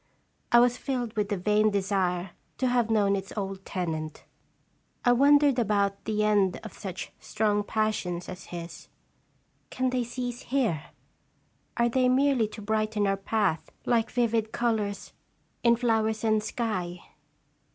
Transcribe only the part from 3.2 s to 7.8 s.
old tenant. I wondered about the end of such strong